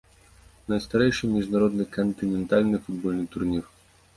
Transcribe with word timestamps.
Найстарэйшы 0.71 1.29
міжнародны 1.35 1.87
кантынентальны 1.99 2.77
футбольны 2.87 3.31
турнір. 3.37 3.63